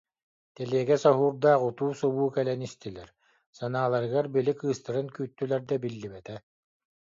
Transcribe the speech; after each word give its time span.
Тэлиэгэ 0.55 0.95
соһуурдаах 1.05 1.61
утуу-субуу 1.67 2.29
кэлэн 2.35 2.61
истилэр, 2.67 3.09
санааларыгар, 3.57 4.25
били, 4.35 4.53
кыыстарын 4.59 5.07
күүттүлэр 5.15 5.61
да, 5.69 5.75
биллибэтэ 5.83 6.35